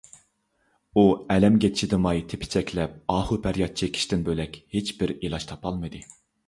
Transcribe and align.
ئۇ 0.97 1.03
ئەلەمگە 1.35 1.71
چىدىماي 1.81 2.23
تېپچەكلەپ 2.33 2.97
ئاھۇپەرياد 3.17 3.79
چېكىشتىن 3.83 4.29
بۆلەك 4.31 4.63
ھېچبىر 4.79 5.19
ئىلاج 5.21 5.49
تاپالمىدى. 5.55 6.09